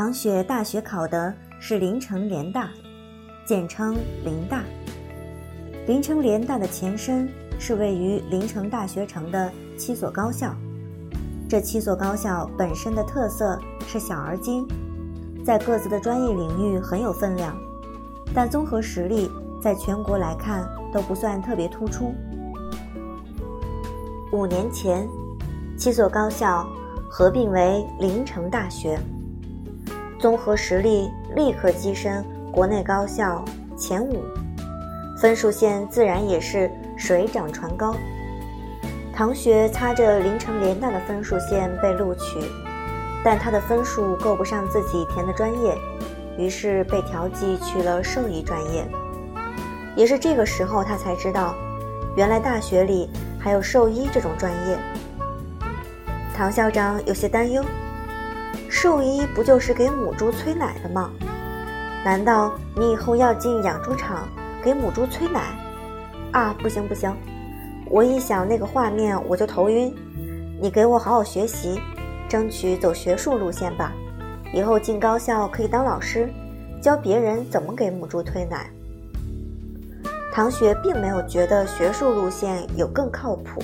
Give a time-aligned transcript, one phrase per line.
[0.00, 2.70] 唐雪大学考的是临城联大，
[3.44, 4.64] 简称林大。
[5.86, 7.28] 临城联大的前身
[7.58, 10.54] 是位于临城大学城的七所高校。
[11.50, 14.66] 这七所高校本身的特色是小而精，
[15.44, 17.54] 在各自的专业领域很有分量，
[18.34, 19.30] 但综合实力
[19.62, 22.14] 在全国来看都不算特别突出。
[24.32, 25.06] 五年前，
[25.76, 26.66] 七所高校
[27.10, 28.98] 合并为临城大学，
[30.20, 33.44] 综合实力立刻跻身国内高校
[33.76, 34.22] 前五，
[35.18, 37.94] 分数线自然也是水涨船高。
[39.14, 42.38] 唐学擦着临城联大的分数线被录取，
[43.24, 45.76] 但他的分数够不上自己填的专业，
[46.38, 48.86] 于是被调剂去了兽医专业。
[49.96, 51.54] 也是这个时候，他才知道，
[52.16, 53.08] 原来大学里。
[53.42, 54.78] 还有兽医这种专业，
[56.36, 57.64] 唐校长有些担忧：
[58.70, 61.10] 兽医不就是给母猪催奶的吗？
[62.04, 64.28] 难道你以后要进养猪场
[64.62, 65.40] 给母猪催奶？
[66.32, 67.14] 啊，不行不行！
[67.90, 69.92] 我一想那个画面我就头晕。
[70.62, 71.80] 你给我好好学习，
[72.28, 73.92] 争取走学术路线吧。
[74.54, 76.32] 以后进高校可以当老师，
[76.80, 78.70] 教别人怎么给母猪推奶。
[80.32, 83.60] 唐雪并没有觉得学术路线有更靠谱，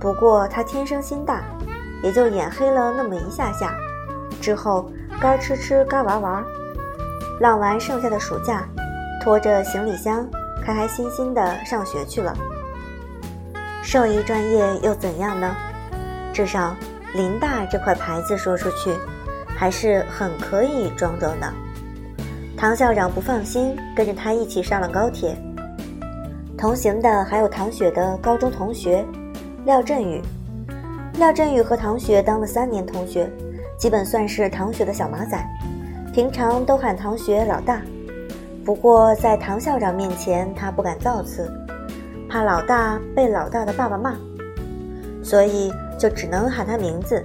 [0.00, 1.44] 不过他天生心大，
[2.02, 3.72] 也就眼黑了那么一下下。
[4.42, 4.90] 之后
[5.20, 6.44] 该吃吃，该玩玩，
[7.40, 8.68] 浪完剩下的暑假，
[9.22, 10.28] 拖着行李箱，
[10.64, 12.36] 开开心心的上学去了。
[13.84, 15.54] 兽医专业又怎样呢？
[16.32, 16.74] 至少
[17.14, 18.92] 林大这块牌子说出去，
[19.46, 21.52] 还是很可以装装的。
[22.56, 25.36] 唐校长不放心，跟着他一起上了高铁。
[26.58, 29.04] 同行的还有唐雪的高中同学
[29.64, 30.20] 廖振宇。
[31.14, 33.30] 廖振宇和唐雪当了三年同学，
[33.82, 35.36] 基本算是唐雪的小马仔，
[36.14, 37.82] 平常都喊唐雪老大。
[38.64, 41.52] 不过在唐校长面前，他不敢造次，
[42.30, 44.14] 怕老大被老大的爸爸骂，
[45.20, 47.20] 所以就只能喊他名字。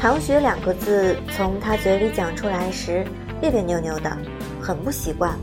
[0.00, 3.04] 唐雪两个字从他嘴里讲出来时，
[3.40, 4.16] 别别扭扭的，
[4.62, 5.36] 很不习惯。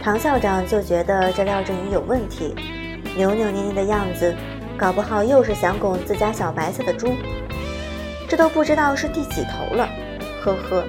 [0.00, 2.54] 唐校长就觉得这廖振宇有问题，
[3.16, 4.32] 扭扭捏捏的样子，
[4.78, 7.08] 搞不好又是想拱自家小白菜的猪。
[8.28, 9.88] 这都不知道是第几头了，
[10.42, 10.84] 呵呵。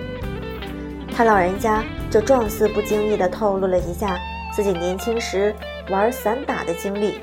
[1.15, 4.19] 他老人家就状似不经意地透露了一下
[4.53, 5.55] 自己年轻时
[5.89, 7.19] 玩散打的经历。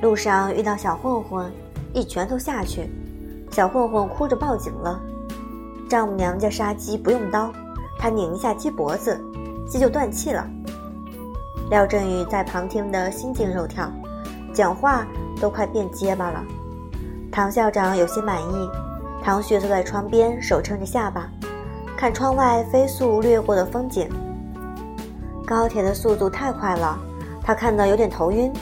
[0.00, 1.52] 路上遇到小混混，
[1.92, 2.90] 一拳头下去，
[3.50, 5.00] 小混混哭着报警了。
[5.88, 7.52] 丈母娘家杀鸡不用刀，
[7.98, 9.20] 他拧一下鸡脖子，
[9.68, 10.46] 鸡就断气了。
[11.70, 13.90] 廖振宇在旁听得心惊肉跳，
[14.52, 15.06] 讲话
[15.40, 16.44] 都快变结巴了。
[17.30, 18.70] 唐校长有些满意。
[19.24, 21.28] 唐雪坐在窗边，手撑着下巴，
[21.96, 24.08] 看窗外飞速掠过的风景。
[25.46, 26.98] 高铁的速度太快了，
[27.40, 28.52] 他看得有点头晕，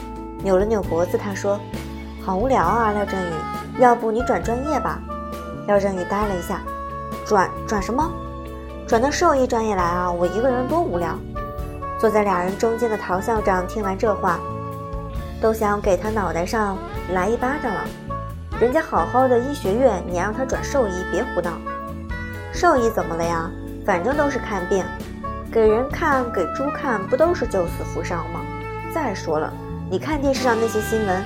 [0.43, 1.17] 扭了扭脖子。
[1.17, 1.59] 他说
[2.23, 3.33] ：“好无聊啊，廖振宇，
[3.81, 4.99] 要不你转专业吧？”
[5.65, 6.61] 廖振宇呆了一下
[7.25, 8.11] ：“转转什么？
[8.87, 10.11] 转到兽医专业来啊？
[10.11, 11.17] 我一个人多无聊。”
[11.99, 14.39] 坐在俩人中间的陶校长听完这话，
[15.41, 16.77] 都想给他脑袋上
[17.13, 17.81] 来一巴掌了。
[18.61, 21.53] 人家好好的医学院，你让他转兽医，别胡闹。
[22.53, 23.49] 兽医怎么了呀？
[23.83, 24.85] 反正都是看病，
[25.51, 28.41] 给人看，给猪看，不都是救死扶伤吗？
[28.93, 29.51] 再说了，
[29.89, 31.23] 你看电视上那些新闻，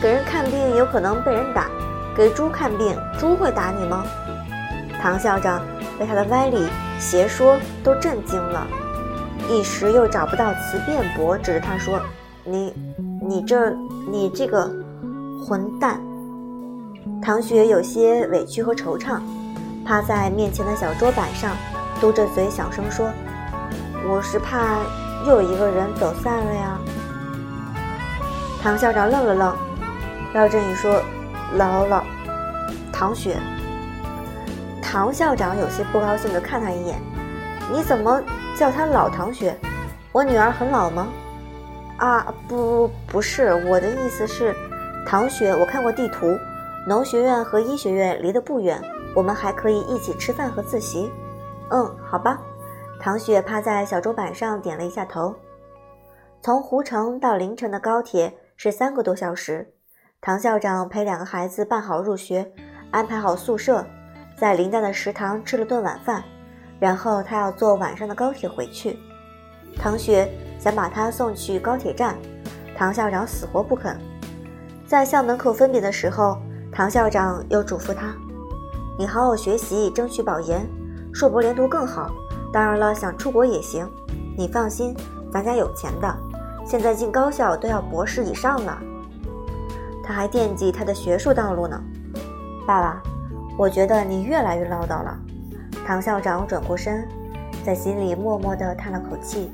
[0.00, 1.66] 给人看病有可能被人打，
[2.16, 4.02] 给猪看病，猪会打你吗？
[4.98, 5.60] 唐校长
[5.98, 8.66] 被他的歪理邪说都震惊了。
[9.50, 12.00] 一时又找不到词辩驳，指着他说
[12.44, 12.72] ：“你，
[13.20, 13.76] 你这，
[14.10, 14.70] 你这个
[15.46, 16.00] 混蛋！”
[17.22, 19.20] 唐雪有些委屈和惆怅，
[19.84, 21.56] 趴在面前的小桌板上，
[22.00, 23.10] 嘟着嘴小声说
[24.08, 24.78] ：“我是怕
[25.26, 26.78] 又一个人走散了呀。”
[28.62, 29.56] 唐校长愣了愣，
[30.32, 31.02] 廖振宇说
[31.56, 32.02] ：“老老，
[32.92, 33.36] 唐雪。”
[34.82, 36.98] 唐校长有些不高兴地看他一眼
[37.72, 38.22] ：“你怎么？”
[38.58, 39.56] 叫他老唐雪，
[40.10, 41.06] 我女儿很老吗？
[41.98, 44.52] 啊，不，不不是，我的意思是，
[45.06, 46.36] 唐雪，我看过地图，
[46.88, 48.80] 农学院和医学院离得不远，
[49.14, 51.12] 我们还可以一起吃饭和自习。
[51.68, 52.40] 嗯，好吧。
[52.98, 55.36] 唐雪趴在小桌板上点了一下头。
[56.40, 59.70] 从湖城到临城的高铁是三个多小时。
[60.22, 62.50] 唐校长陪两个孩子办好入学，
[62.90, 63.84] 安排好宿舍，
[64.38, 66.24] 在林大的食堂吃了顿晚饭。
[66.80, 68.98] 然后他要坐晚上的高铁回去，
[69.76, 70.26] 唐雪
[70.58, 72.16] 想把他送去高铁站，
[72.74, 74.00] 唐校长死活不肯。
[74.86, 76.38] 在校门口分别的时候，
[76.78, 78.14] 唐校长又嘱咐他
[78.96, 80.64] ：“你好好学习，争取保研，
[81.12, 82.08] 硕博连读更好。
[82.52, 83.84] 当然了，想出国也行。
[84.36, 84.94] 你放心，
[85.28, 86.16] 咱家有钱的，
[86.64, 88.78] 现在进高校都要博士以上了。
[90.04, 91.82] 他还惦记他的学术道路呢。
[92.64, 93.02] 爸爸，
[93.58, 95.18] 我觉得你越来越唠叨了。
[95.84, 97.08] 唐校长转过身，
[97.66, 99.50] 在心里默默地叹了口气，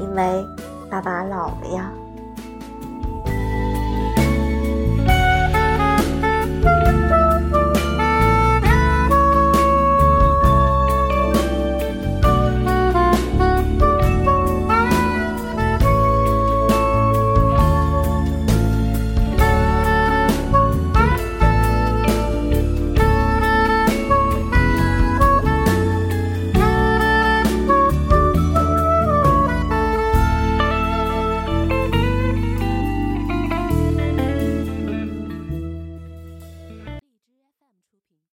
[0.00, 0.44] 因为
[0.90, 1.88] 爸爸老了呀。